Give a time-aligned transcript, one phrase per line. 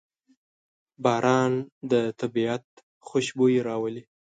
[1.03, 1.53] باران
[1.91, 2.65] د طبیعت
[3.07, 4.03] خوشبويي راولي.